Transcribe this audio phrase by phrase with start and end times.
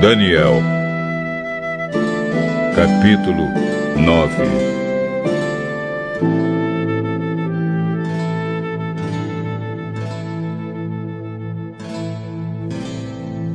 [0.00, 0.62] Daniel,
[2.76, 3.44] capítulo
[3.96, 4.78] 9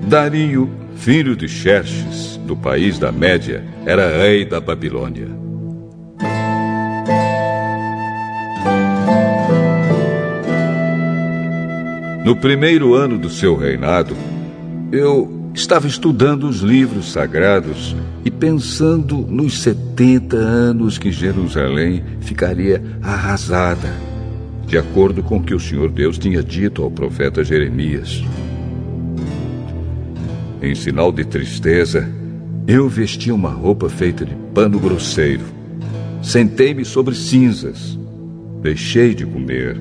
[0.07, 5.27] Dario, filho de Xerxes, do país da Média, era rei da Babilônia.
[12.25, 14.15] No primeiro ano do seu reinado,
[14.91, 23.93] eu Estava estudando os livros sagrados e pensando nos 70 anos que Jerusalém ficaria arrasada,
[24.65, 28.23] de acordo com o que o Senhor Deus tinha dito ao profeta Jeremias.
[30.63, 32.09] Em sinal de tristeza,
[32.65, 35.43] eu vesti uma roupa feita de pano grosseiro.
[36.23, 37.99] Sentei-me sobre cinzas,
[38.61, 39.77] deixei de comer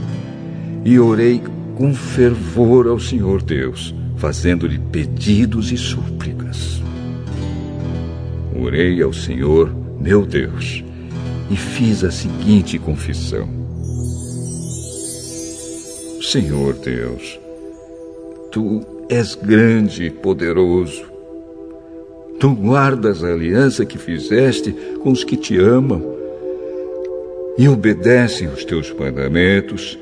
[0.84, 1.40] e orei
[1.76, 6.82] com fervor ao Senhor Deus fazendo-lhe pedidos e súplicas.
[8.60, 10.84] Orei ao Senhor, meu Deus,
[11.48, 13.48] e fiz a seguinte confissão:
[16.20, 17.38] Senhor Deus,
[18.52, 21.04] tu és grande e poderoso.
[22.40, 26.02] Tu guardas a aliança que fizeste com os que te amam
[27.58, 29.98] e obedecem os teus mandamentos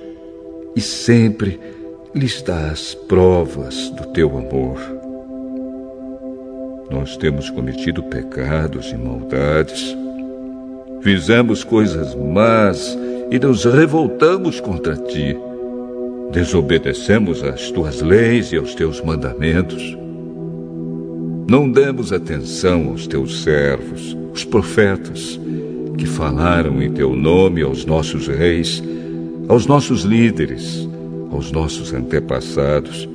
[0.76, 1.58] e sempre
[2.14, 4.78] lhes dás provas do teu amor.
[6.88, 9.96] Nós temos cometido pecados e maldades,
[11.02, 12.96] fizemos coisas más
[13.28, 15.36] e nos revoltamos contra ti.
[16.32, 19.96] Desobedecemos às tuas leis e aos teus mandamentos.
[21.48, 25.40] Não demos atenção aos teus servos, os profetas,
[25.98, 28.82] que falaram em teu nome aos nossos reis,
[29.48, 30.88] aos nossos líderes
[31.30, 33.08] aos nossos antepassados,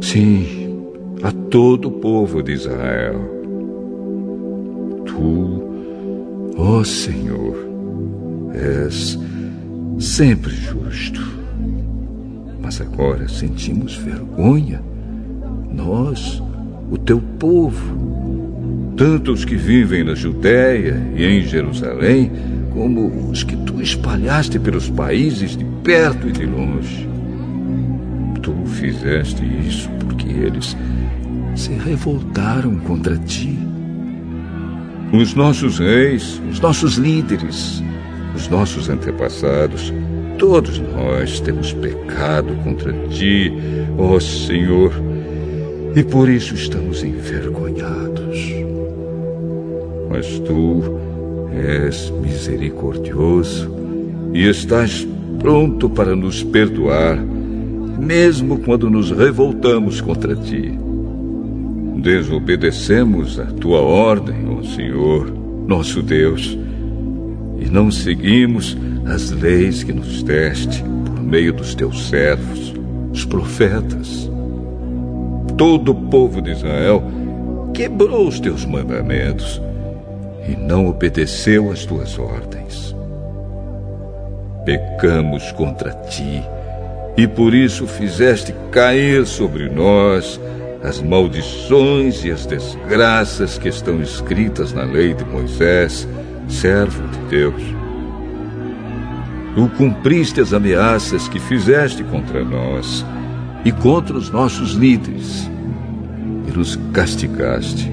[0.00, 0.82] sim,
[1.22, 3.20] a todo o povo de Israel.
[5.04, 5.62] Tu,
[6.56, 7.56] ó Senhor,
[8.54, 9.18] és
[9.98, 11.39] sempre justo.
[12.70, 14.80] Mas agora sentimos vergonha,
[15.74, 16.40] nós,
[16.88, 22.30] o teu povo, tanto os que vivem na Judéia e em Jerusalém,
[22.72, 27.08] como os que tu espalhaste pelos países de perto e de longe
[28.40, 30.76] tu fizeste isso porque eles
[31.56, 33.58] se revoltaram contra ti.
[35.12, 37.82] Os nossos reis, os nossos líderes,
[38.36, 39.92] os nossos antepassados,
[40.40, 43.52] todos nós temos pecado contra ti,
[43.98, 44.90] ó Senhor,
[45.94, 48.54] e por isso estamos envergonhados.
[50.08, 50.82] Mas tu
[51.52, 53.70] és misericordioso
[54.32, 55.06] e estás
[55.38, 60.72] pronto para nos perdoar mesmo quando nos revoltamos contra ti.
[61.96, 65.30] Desobedecemos a tua ordem, ó Senhor,
[65.66, 66.58] nosso Deus,
[67.60, 68.74] e não seguimos
[69.10, 72.72] as leis que nos deste por meio dos teus servos,
[73.12, 74.30] os profetas.
[75.56, 77.02] Todo o povo de Israel
[77.74, 79.60] quebrou os teus mandamentos
[80.48, 82.94] e não obedeceu às tuas ordens.
[84.64, 86.42] Pecamos contra ti
[87.16, 90.40] e por isso fizeste cair sobre nós
[90.82, 96.08] as maldições e as desgraças que estão escritas na lei de Moisés,
[96.48, 97.79] servo de Deus.
[99.60, 103.04] Tu cumpriste as ameaças que fizeste contra nós
[103.62, 105.50] e contra os nossos líderes,
[106.48, 107.92] e nos castigaste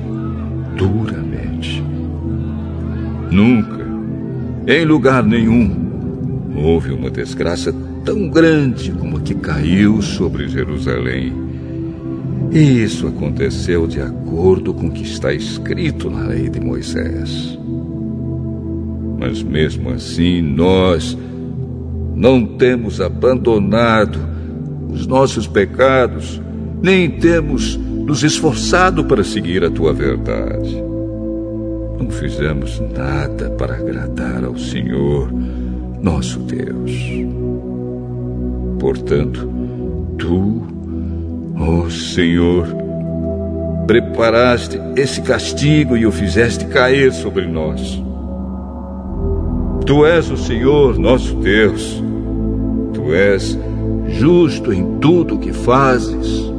[0.78, 1.84] duramente.
[3.30, 3.86] Nunca,
[4.66, 11.34] em lugar nenhum, houve uma desgraça tão grande como a que caiu sobre Jerusalém.
[12.50, 17.60] E isso aconteceu de acordo com o que está escrito na lei de Moisés.
[19.20, 21.18] Mas mesmo assim, nós
[22.18, 24.20] não temos abandonado
[24.90, 26.42] os nossos pecados,
[26.82, 30.84] nem temos nos esforçado para seguir a tua verdade.
[32.00, 35.32] Não fizemos nada para agradar ao Senhor,
[36.02, 36.92] nosso Deus.
[38.80, 39.48] Portanto,
[40.18, 40.64] tu,
[41.56, 42.66] ó oh Senhor,
[43.86, 48.07] preparaste esse castigo e o fizeste cair sobre nós.
[49.88, 52.04] Tu és o Senhor, nosso Deus.
[52.94, 53.58] Tu és
[54.10, 56.52] justo em tudo o que fazes,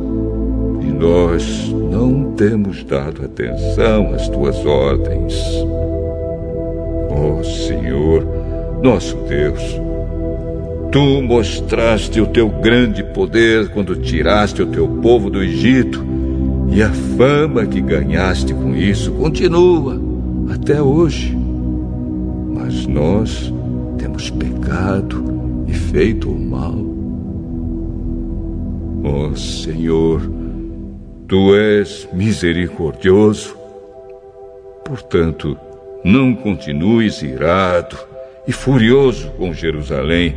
[0.81, 5.35] e nós não temos dado atenção às tuas ordens.
[7.11, 8.27] Ó oh, Senhor,
[8.83, 9.61] nosso Deus,
[10.91, 16.03] tu mostraste o teu grande poder quando tiraste o teu povo do Egito,
[16.71, 16.89] e a
[17.19, 20.01] fama que ganhaste com isso continua
[20.51, 21.38] até hoje.
[22.49, 23.53] Mas nós
[23.99, 26.75] temos pecado e feito o mal.
[29.05, 30.21] Ó oh, Senhor,
[31.27, 33.57] tu és misericordioso.
[34.85, 35.57] Portanto,
[36.05, 37.97] não continues irado
[38.47, 40.37] e furioso com Jerusalém,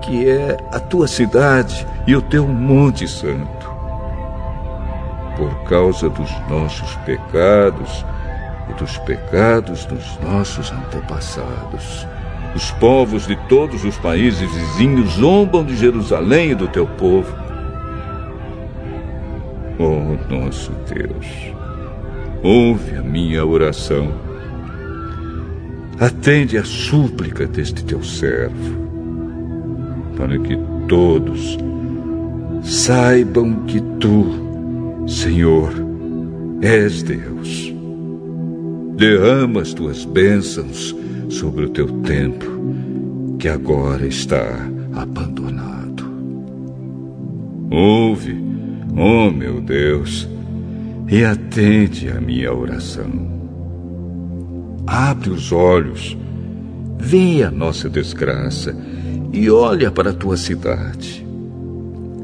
[0.00, 3.70] que é a tua cidade e o teu monte santo.
[5.36, 8.04] Por causa dos nossos pecados
[8.68, 12.06] e dos pecados dos nossos antepassados.
[12.54, 17.34] Os povos de todos os países vizinhos zombam de Jerusalém e do teu povo.
[19.78, 21.26] Oh, nosso Deus,
[22.42, 24.12] ouve a minha oração.
[25.98, 28.88] Atende a súplica deste teu servo,
[30.16, 30.56] para que
[30.88, 31.58] todos
[32.62, 35.72] saibam que tu, Senhor,
[36.62, 37.73] és Deus
[38.96, 40.94] derrama as tuas bênçãos
[41.28, 46.04] sobre o teu templo, que agora está abandonado.
[47.70, 48.36] Ouve,
[48.96, 50.28] ó oh meu Deus,
[51.08, 53.34] e atende à minha oração.
[54.86, 56.16] Abre os olhos,
[56.98, 58.76] vê a nossa desgraça
[59.32, 61.26] e olha para a tua cidade.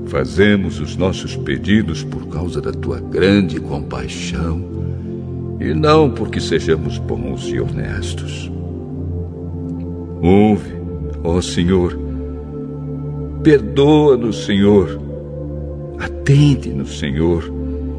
[0.06, 4.89] Fazemos os nossos pedidos por causa da tua grande compaixão
[5.60, 8.50] e não porque sejamos bons e honestos.
[10.22, 10.74] Ouve,
[11.22, 11.98] ó Senhor,
[13.42, 14.98] perdoa-nos, Senhor,
[15.98, 17.52] atende-nos, Senhor,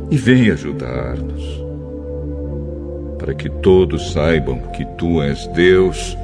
[0.09, 1.61] e vem ajudar-nos.
[3.19, 6.17] Para que todos saibam que Tu és Deus,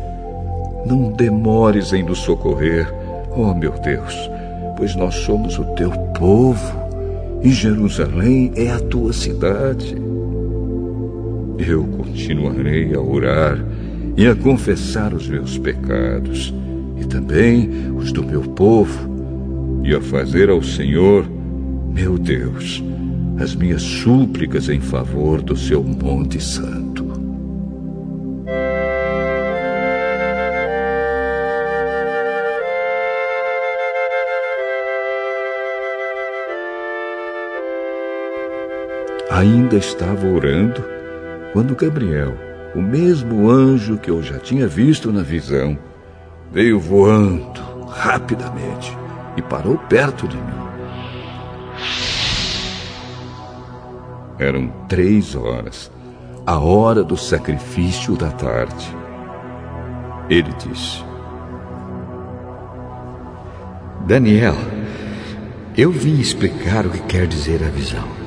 [0.87, 2.91] não demores em nos socorrer,
[3.29, 4.15] ó meu Deus,
[4.75, 6.87] pois nós somos o Teu povo
[7.43, 9.95] e Jerusalém é a Tua cidade
[11.57, 13.57] eu continuarei a orar
[14.15, 16.53] e a confessar os meus pecados,
[16.99, 21.25] e também os do meu povo, e a fazer ao Senhor,
[21.93, 22.83] meu Deus,
[23.39, 27.05] as minhas súplicas em favor do seu Monte Santo.
[39.29, 40.96] Ainda estava orando
[41.53, 42.35] quando Gabriel,
[42.75, 45.77] o mesmo anjo que eu já tinha visto na visão,
[46.51, 48.95] veio voando rapidamente
[49.35, 50.67] e parou perto de mim.
[54.39, 55.91] Eram três horas,
[56.45, 58.95] a hora do sacrifício da tarde.
[60.29, 61.03] Ele disse:
[64.05, 64.55] Daniel,
[65.75, 68.26] eu vim explicar o que quer dizer a visão.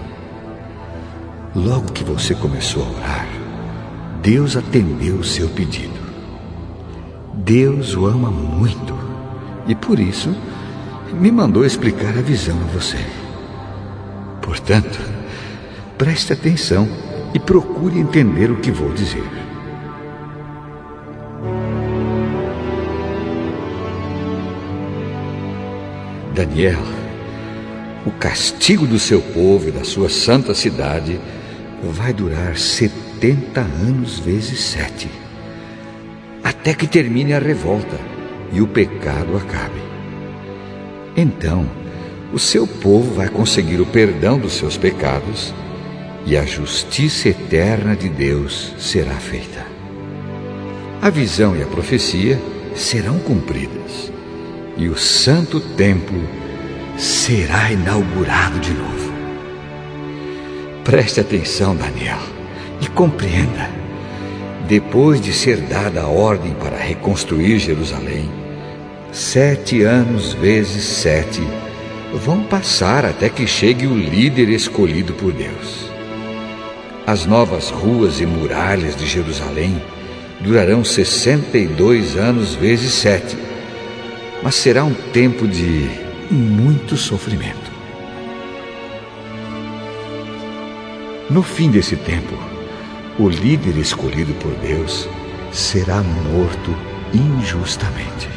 [1.54, 3.28] Logo que você começou a orar,
[4.22, 5.98] Deus atendeu o seu pedido.
[7.34, 8.94] Deus o ama muito
[9.66, 10.32] e por isso
[11.12, 13.04] me mandou explicar a visão a você.
[14.40, 15.00] Portanto,
[15.98, 16.88] preste atenção
[17.34, 19.24] e procure entender o que vou dizer.
[26.32, 26.80] Daniel,
[28.06, 31.20] o castigo do seu povo e da sua santa cidade
[31.82, 35.10] vai durar 70 anos vezes sete,
[36.42, 37.98] até que termine a revolta
[38.52, 39.80] e o pecado acabe.
[41.16, 41.66] Então,
[42.32, 45.52] o seu povo vai conseguir o perdão dos seus pecados
[46.26, 49.66] e a justiça eterna de Deus será feita.
[51.02, 52.38] A visão e a profecia
[52.74, 54.12] serão cumpridas
[54.76, 56.20] e o santo templo
[56.96, 58.99] será inaugurado de novo.
[60.90, 62.18] Preste atenção, Daniel,
[62.80, 63.70] e compreenda.
[64.66, 68.28] Depois de ser dada a ordem para reconstruir Jerusalém,
[69.12, 71.42] sete anos vezes sete
[72.12, 75.88] vão passar até que chegue o líder escolhido por Deus.
[77.06, 79.80] As novas ruas e muralhas de Jerusalém
[80.40, 83.38] durarão 62 anos vezes sete,
[84.42, 85.88] mas será um tempo de
[86.32, 87.79] muito sofrimento.
[91.30, 92.34] No fim desse tempo,
[93.16, 95.08] o líder escolhido por Deus
[95.52, 96.76] será morto
[97.14, 98.28] injustamente.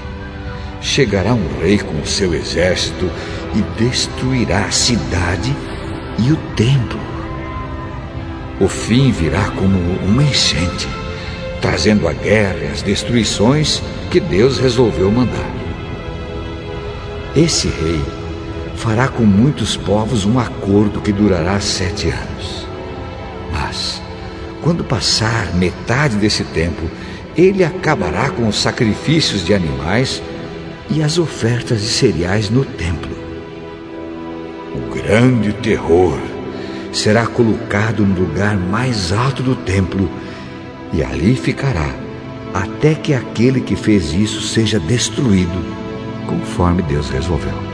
[0.80, 3.10] Chegará um rei com o seu exército
[3.56, 5.56] e destruirá a cidade
[6.20, 7.00] e o templo.
[8.62, 10.88] O fim virá como uma enchente,
[11.62, 13.82] trazendo a guerra e as destruições
[14.12, 15.52] que Deus resolveu mandar.
[17.36, 18.04] Esse rei
[18.76, 22.63] fará com muitos povos um acordo que durará sete anos.
[24.64, 26.90] Quando passar metade desse tempo,
[27.36, 30.24] ele acabará com os sacrifícios de animais
[30.90, 33.12] e as ofertas de cereais no templo.
[34.74, 36.18] O grande terror
[36.94, 40.10] será colocado no lugar mais alto do templo
[40.94, 41.94] e ali ficará
[42.54, 45.66] até que aquele que fez isso seja destruído,
[46.26, 47.73] conforme Deus resolveu.